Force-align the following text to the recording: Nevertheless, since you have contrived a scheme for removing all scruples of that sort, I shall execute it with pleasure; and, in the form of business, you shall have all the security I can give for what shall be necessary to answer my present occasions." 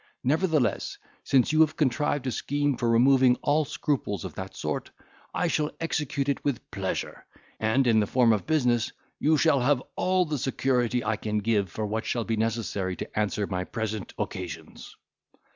Nevertheless, 0.23 0.97
since 1.23 1.51
you 1.53 1.61
have 1.61 1.75
contrived 1.77 2.25
a 2.25 2.31
scheme 2.31 2.75
for 2.75 2.89
removing 2.89 3.35
all 3.43 3.65
scruples 3.65 4.25
of 4.25 4.33
that 4.33 4.55
sort, 4.55 4.89
I 5.31 5.45
shall 5.47 5.69
execute 5.79 6.27
it 6.27 6.43
with 6.43 6.71
pleasure; 6.71 7.23
and, 7.59 7.85
in 7.85 7.99
the 7.99 8.07
form 8.07 8.33
of 8.33 8.47
business, 8.47 8.91
you 9.19 9.37
shall 9.37 9.59
have 9.59 9.83
all 9.95 10.25
the 10.25 10.39
security 10.39 11.05
I 11.05 11.17
can 11.17 11.37
give 11.37 11.69
for 11.69 11.85
what 11.85 12.05
shall 12.07 12.23
be 12.23 12.35
necessary 12.35 12.95
to 12.95 13.19
answer 13.19 13.45
my 13.45 13.63
present 13.63 14.15
occasions." 14.17 14.95